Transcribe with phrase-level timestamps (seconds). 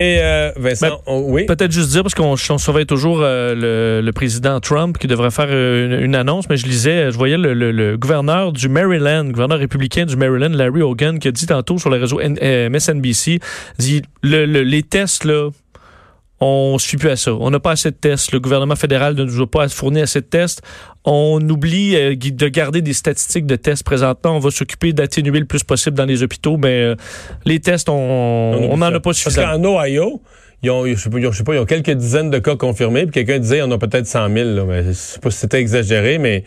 [0.00, 1.44] Et euh, Vincent, on- oui?
[1.46, 5.32] Peut-être juste dire, parce qu'on on surveille toujours euh, le, le président Trump qui devrait
[5.32, 8.68] faire euh, une, une annonce, mais je lisais, je voyais le, le- le gouverneur du
[8.68, 12.38] Maryland, gouverneur républicain du Maryland, Larry Hogan, qui a dit tantôt sur le réseau N-
[12.40, 13.40] euh, MSNBC,
[13.80, 15.50] dit le- le- les tests, là,
[16.40, 17.34] on ne suit plus à ça.
[17.34, 18.32] On n'a pas assez de tests.
[18.32, 20.62] Le gouvernement fédéral ne nous a pas fourni assez de tests.
[21.04, 24.36] On oublie euh, de garder des statistiques de tests présentement.
[24.36, 26.94] On va s'occuper d'atténuer le plus possible dans les hôpitaux, mais euh,
[27.44, 29.48] les tests, on on n'en a pas suffisamment.
[29.48, 30.22] Parce qu'en Ohio,
[30.62, 32.38] ils ont, je sais pas, ils ont, je sais pas, ils ont quelques dizaines de
[32.38, 35.30] cas confirmés, puis quelqu'un disait, en a peut-être 100 000, là, mais je sais pas
[35.30, 36.44] si c'était exagéré, mais,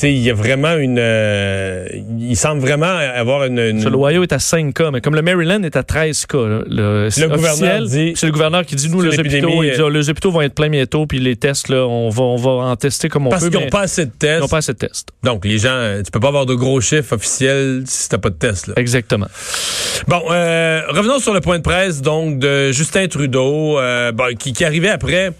[0.00, 1.86] sais, il y a vraiment une, euh,
[2.20, 5.22] il semble vraiment avoir une, une- Sur l'Ohio est à 5 cas, mais comme le
[5.22, 9.00] Maryland est à 13 cas, le, c'est gouverneur dit- c'est le gouverneur qui dit nous
[9.02, 11.86] les hôpitaux, dit, euh, oh, les hôpitaux vont être pleins bientôt, puis les tests là,
[11.86, 13.50] on va on va en tester comme on parce peut.
[13.50, 14.40] qu'ils mais n'ont pas assez de ils tests.
[14.40, 15.08] n'ont pas assez de tests.
[15.24, 18.30] Donc, les gens, euh, tu peux pas avoir de gros chiffres officiels si t'as pas
[18.30, 18.74] de tests, là.
[18.76, 19.26] Exactement.
[20.06, 24.52] Bon, euh, revenons sur le point de presse donc de Justin Trudeau, euh, bon, qui,
[24.52, 25.32] qui arrivait après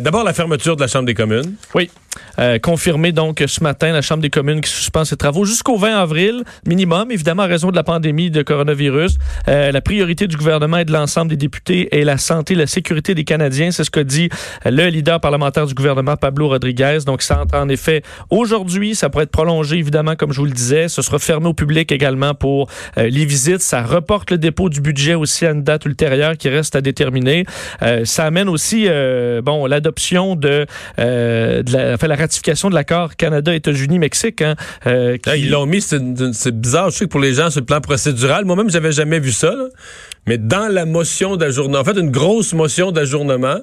[0.00, 1.54] d'abord la fermeture de la Chambre des communes.
[1.74, 1.90] Oui.
[2.38, 5.96] Euh, confirmé donc ce matin la Chambre des communes qui suspend ses travaux jusqu'au 20
[5.96, 9.18] avril minimum, évidemment à raison de la pandémie de coronavirus.
[9.48, 13.14] Euh, la priorité du gouvernement et de l'ensemble des députés est la santé, la sécurité
[13.14, 13.70] des Canadiens.
[13.70, 14.28] C'est ce que dit
[14.64, 16.98] le leader parlementaire du gouvernement, Pablo Rodriguez.
[17.06, 18.94] Donc ça entre en effet aujourd'hui.
[18.94, 20.88] Ça pourrait être prolongé évidemment, comme je vous le disais.
[20.88, 22.68] Ce sera fermé au public également pour
[22.98, 23.60] euh, les visites.
[23.60, 27.44] Ça reporte le dépôt du budget aussi à une date ultérieure qui reste à déterminer.
[27.82, 30.66] Euh, ça amène aussi euh, bon l'adoption de,
[30.98, 34.42] de la, la ratification de l'accord Canada-États-Unis-Mexique.
[34.42, 34.54] Hein,
[34.86, 36.00] euh, qui- Là, Ils l'ont mis, c'est
[36.60, 36.90] bizarre.
[36.90, 39.50] Je sais que pour les gens, sur le plan procédural, moi-même, j'avais jamais vu ça.
[39.54, 39.66] là.
[40.26, 43.58] Mais dans la motion d'ajournement, en fait, une grosse motion d'ajournement,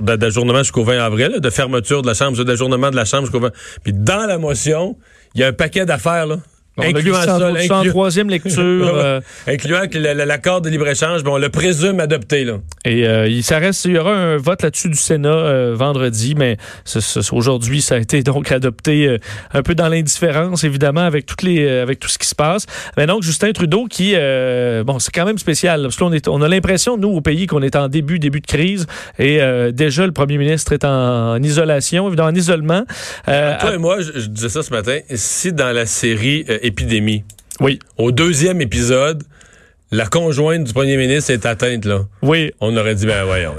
[0.00, 3.50] d'ajournement jusqu'au 20 avril, de fermeture de la Chambre, d'ajournement de la Chambre jusqu'au 20.
[3.82, 4.96] Puis dans la motion,
[5.34, 6.36] il y a un paquet d'affaires, là.
[6.82, 8.54] Incluant ça, incluant- troisième lecture.
[8.60, 12.58] euh, incluant que l'accord de libre-échange, bon, on le présume adopté, là.
[12.84, 16.34] Et euh, il, ça reste, il y aura un vote là-dessus du Sénat euh, vendredi,
[16.36, 16.56] mais
[17.32, 19.18] aujourd'hui, ça a été donc adopté euh,
[19.52, 22.66] un peu dans l'indifférence, évidemment, avec toutes les, avec tout ce qui se passe.
[22.96, 24.14] Mais donc, Justin Trudeau, qui,
[24.84, 27.76] bon, c'est quand même spécial, parce qu'on on a l'impression, nous, au pays, qu'on est
[27.76, 28.86] en début, début de crise,
[29.18, 29.40] et
[29.72, 32.84] déjà, le premier ministre est en, en isolation, évidemment, en isolement.
[33.26, 37.24] Toi et moi, je, je disais ça ce matin, si dans la série Épidémie,
[37.60, 39.22] oui, au deuxième épisode,
[39.92, 42.02] la conjointe du premier ministre est atteinte, là.
[42.22, 42.52] oui.
[42.60, 43.56] On aurait dit, ben voyons,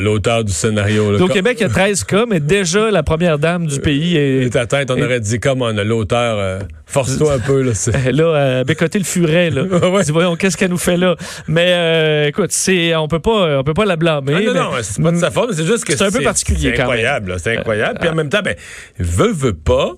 [0.00, 1.10] l'auteur du scénario.
[1.10, 4.16] Là, Au Québec, il y a 13 cas, mais déjà, la première dame du pays
[4.16, 7.74] est, est atteinte, on aurait dit, comme on a l'auteur, euh, force-toi un peu, là.
[7.74, 9.64] c'est- là, euh, bécoter le furet, là.
[9.90, 10.04] Ouais.
[10.04, 11.16] Dis, voyons, qu'est-ce qu'elle nous fait là?
[11.48, 14.34] Mais, euh, écoute, c'est, on peut pas, on peut pas la blâmer.
[14.36, 16.12] Ah, non, mais- non, c'est pas de sa faute, mais c'est juste que C'est un
[16.12, 17.96] peu particulier, C'est quand incroyable, là, c'est incroyable.
[17.96, 18.54] Euh, Puis en même temps, ben,
[19.00, 19.94] veut, veut pas,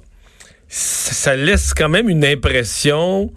[0.68, 3.32] ça laisse quand même une impression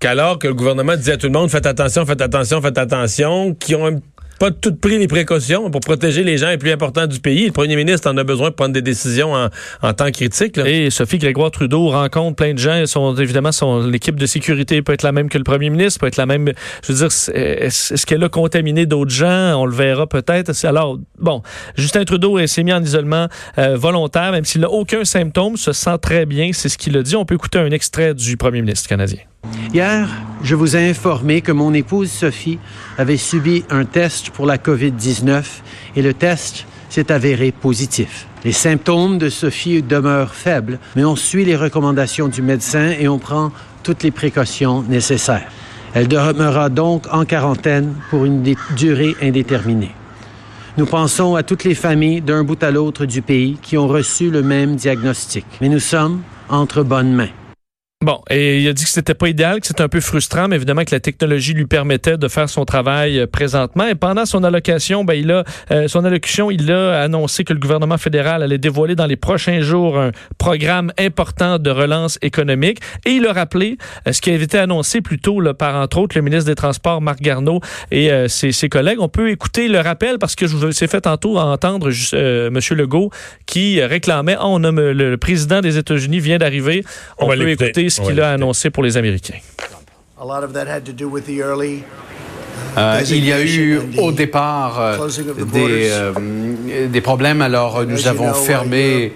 [0.00, 3.54] qu'alors que le gouvernement dit à tout le monde, faites attention, faites attention, faites attention,
[3.54, 4.00] qui ont un-
[4.44, 7.46] pas toutes pris les précautions pour protéger les gens les plus importants du pays.
[7.46, 10.58] Le premier ministre en a besoin pour prendre des décisions en, temps critique.
[10.58, 12.84] Et Sophie Grégoire Trudeau rencontre plein de gens.
[13.16, 16.18] Évidemment, son, l'équipe de sécurité peut être la même que le premier ministre, peut être
[16.18, 16.52] la même.
[16.82, 19.58] Je veux dire, est-ce, qu'elle a contaminé d'autres gens?
[19.58, 20.52] On le verra peut-être.
[20.66, 21.40] Alors, bon,
[21.76, 25.96] Justin Trudeau s'est mis en isolement euh, volontaire, même s'il n'a aucun symptôme, se sent
[26.02, 26.50] très bien.
[26.52, 27.16] C'est ce qu'il a dit.
[27.16, 29.20] On peut écouter un extrait du premier ministre canadien.
[29.72, 30.08] Hier,
[30.42, 32.58] je vous ai informé que mon épouse Sophie
[32.98, 35.42] avait subi un test pour la COVID-19
[35.96, 38.26] et le test s'est avéré positif.
[38.44, 43.18] Les symptômes de Sophie demeurent faibles, mais on suit les recommandations du médecin et on
[43.18, 43.52] prend
[43.82, 45.50] toutes les précautions nécessaires.
[45.94, 48.42] Elle demeurera donc en quarantaine pour une
[48.76, 49.92] durée indéterminée.
[50.76, 54.30] Nous pensons à toutes les familles d'un bout à l'autre du pays qui ont reçu
[54.30, 57.30] le même diagnostic, mais nous sommes entre bonnes mains.
[58.04, 60.56] Bon, et il a dit que c'était pas idéal, que c'était un peu frustrant, mais
[60.56, 63.86] évidemment que la technologie lui permettait de faire son travail euh, présentement.
[63.86, 67.58] Et pendant son allocation, ben, il a, euh, son allocution, il a annoncé que le
[67.58, 72.80] gouvernement fédéral allait dévoiler dans les prochains jours un programme important de relance économique.
[73.06, 75.96] Et il a rappelé euh, ce qui avait été annoncé plus tôt là, par, entre
[75.96, 77.60] autres, le ministre des Transports, Marc Garneau,
[77.90, 78.98] et euh, ses, ses collègues.
[79.00, 82.58] On peut écouter le rappel parce que je vous ai fait tantôt entendre euh, M.
[82.76, 83.08] Legault
[83.46, 86.84] qui réclamait, Ah, on a le, le président des États-Unis vient d'arriver.
[87.18, 87.64] On On, va peut l'écouter.
[87.70, 89.38] écouter ce qu'il a annoncé pour les Américains.
[90.20, 91.82] A lot of that had to do with the early
[92.76, 96.12] Euh, il y a eu au départ euh, des, borders.
[96.16, 97.40] euh, des problèmes.
[97.40, 99.12] Alors, nous avons uh, fermé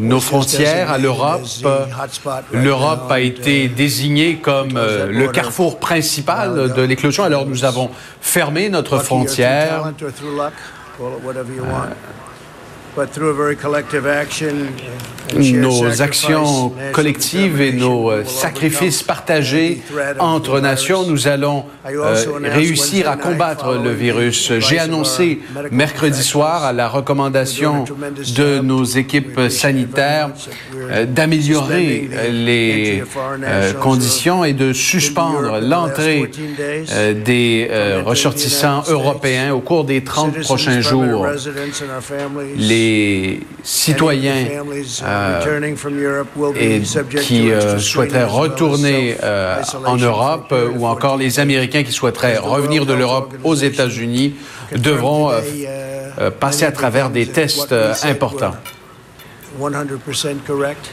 [0.00, 2.44] nos frontières à designated l'Europe.
[2.52, 5.32] L'Europe a été uh, désignée comme euh, le border.
[5.32, 7.22] carrefour principal de l'éclosion.
[7.22, 7.90] Alors, nous avons
[8.20, 9.92] fermé notre frontière.
[15.36, 19.80] Nos actions collectives et nos euh, sacrifices partagés
[20.18, 24.52] entre nations, nous allons euh, réussir à combattre le virus.
[24.58, 25.40] J'ai annoncé
[25.70, 27.84] mercredi soir à la recommandation
[28.36, 30.30] de nos équipes sanitaires
[30.90, 33.02] euh, d'améliorer les
[33.42, 36.30] euh, conditions et de suspendre l'entrée
[37.24, 37.70] des
[38.04, 41.26] ressortissants européens au cours des 30 prochains jours.
[42.56, 42.79] Les
[43.62, 44.46] citoyens
[45.02, 45.60] euh,
[46.58, 46.80] et
[47.20, 52.86] qui euh, souhaiteraient retourner euh, en Europe euh, ou encore les Américains qui souhaiteraient revenir
[52.86, 54.36] de l'Europe aux États-Unis
[54.76, 55.40] devront euh,
[56.18, 57.74] euh, passer à travers des tests
[58.04, 58.54] importants.
[59.60, 60.90] 100% correct,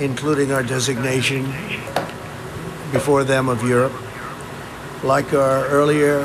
[0.00, 1.44] including our designation
[2.92, 3.92] before them of Europe.
[5.04, 6.20] Like our earlier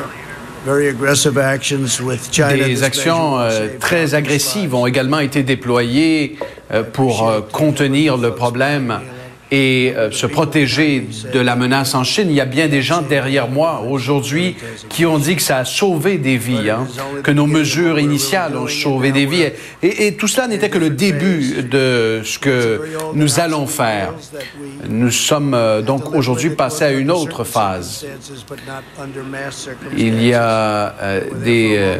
[2.65, 6.37] Des actions euh, très agressives ont également été déployées
[6.71, 8.99] euh, pour euh, contenir le problème
[9.49, 12.27] et euh, se protéger de la menace en Chine.
[12.29, 14.57] Il y a bien des gens derrière moi aujourd'hui
[14.89, 16.85] qui ont dit que ça a sauvé des vies, hein,
[17.23, 19.45] que nos mesures initiales ont sauvé des vies.
[19.83, 22.81] Et, tout cela n'était que le début de ce que
[23.13, 24.13] nous allons faire.
[24.89, 28.05] Nous sommes euh, donc aujourd'hui passés à une autre phase.
[29.97, 31.97] Il y a euh, des,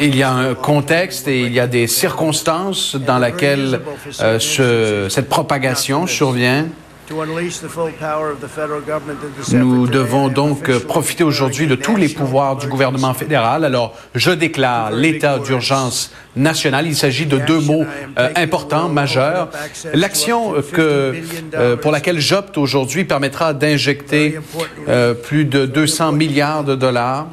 [0.00, 3.80] il y a un contexte et il y a des circonstances dans lesquelles
[4.38, 6.67] ce- cette propagation survient.
[9.52, 13.64] Nous devons donc profiter aujourd'hui de tous les pouvoirs du gouvernement fédéral.
[13.64, 16.86] Alors, je déclare l'état d'urgence national.
[16.86, 17.84] Il s'agit de deux mots
[18.18, 19.48] euh, importants, majeurs.
[19.94, 21.14] L'action euh, que,
[21.54, 24.38] euh, pour laquelle j'opte aujourd'hui permettra d'injecter
[24.88, 27.28] euh, plus de 200 milliards de dollars.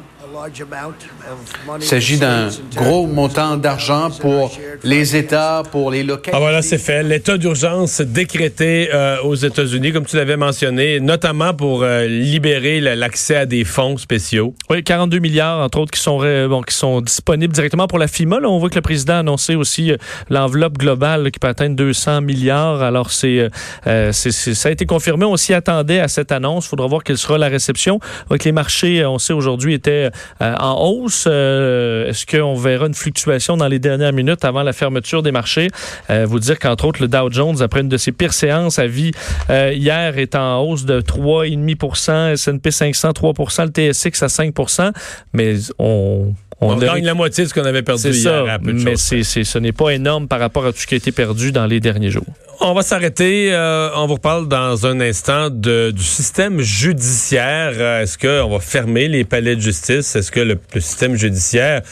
[1.78, 4.50] Il s'agit d'un gros montant d'argent pour
[4.84, 6.32] les États, pour les localités.
[6.34, 7.02] Ah voilà, c'est fait.
[7.02, 13.36] L'état d'urgence décrété euh, aux États-Unis, comme tu l'avais mentionné, notamment pour euh, libérer l'accès
[13.36, 14.54] à des fonds spéciaux.
[14.70, 16.18] Oui, 42 milliards, entre autres, qui sont,
[16.48, 18.40] bon, qui sont disponibles directement pour la FIMA.
[18.40, 19.96] Là, on voit que le président a annoncé aussi euh,
[20.30, 22.82] l'enveloppe globale là, qui peut atteindre 200 milliards.
[22.82, 23.48] Alors, c'est,
[23.84, 25.24] c'est- c'est- ça a été confirmé.
[25.24, 26.66] On s'y attendait à cette annonce.
[26.66, 27.98] Il faudra voir quelle sera la réception.
[28.30, 31.26] Avec les marchés, on sait aujourd'hui, étaient euh, en hausse.
[31.26, 35.68] Euh, Est-ce qu'on verra une fluctuation dans les dernières minutes avant la fermeture des marchés?
[36.10, 38.86] Euh, vous dire qu'entre autres, le Dow Jones, après une de ses pires séances à
[38.86, 39.12] vie
[39.50, 44.92] euh, hier, est en hausse de 3,5% S&P 500, 3% le TSX à 5%
[45.32, 46.34] mais on...
[46.60, 48.44] On, a- gagne la moitié de ce qu'on avait perdu hier.
[48.46, 50.86] ça, à peu de mais c'est, ce n'est pas énorme par rapport à tout ce
[50.86, 52.24] qui a été perdu dans les derniers jours.
[52.60, 53.52] On va s'arrêter.
[53.52, 57.72] euh, on vous reparle dans un instant de, du système judiciaire.
[57.76, 60.16] Euh, Est-ce qu'on va fermer les palais de justice?
[60.16, 61.82] Est-ce que le, le système judiciaire,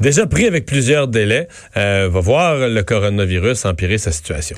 [0.00, 4.56] déjà pris avec plusieurs délais, euh, va voir le coronavirus empirer sa situation?